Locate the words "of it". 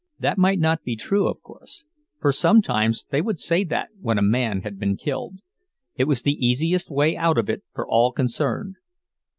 7.37-7.61